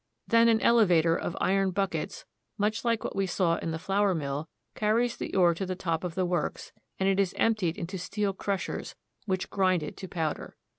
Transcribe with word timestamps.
Then 0.27 0.47
an 0.47 0.59
elevator 0.61 1.15
of 1.15 1.37
iron 1.39 1.69
buckets, 1.69 2.25
much 2.57 2.83
like 2.83 3.03
that 3.03 3.15
we 3.15 3.27
saw 3.27 3.57
in 3.57 3.69
the 3.69 3.77
flour 3.77 4.15
mill, 4.15 4.49
carries 4.73 5.15
the 5.15 5.35
ore 5.35 5.53
to 5.53 5.63
the 5.63 5.75
top 5.75 6.03
of 6.03 6.15
the 6.15 6.25
works, 6.25 6.71
and 6.99 7.07
it 7.07 7.19
is 7.19 7.35
emptied 7.37 7.77
into 7.77 7.99
steel 7.99 8.33
crushers, 8.33 8.95
which 9.27 9.51
grind 9.51 9.83
it 9.83 9.95
to 9.97 10.07
powder. 10.07 10.57